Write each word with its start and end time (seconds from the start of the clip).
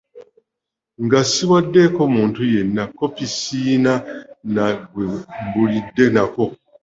Nga 1.05 1.19
siwaddeeko 1.31 2.01
muntu 2.15 2.41
yenna 2.53 2.83
kkopi, 2.87 3.25
siyina 3.37 3.93
na 4.53 4.65
gwe 4.89 5.05
mbuulidde 5.45 6.05
nako. 6.15 6.43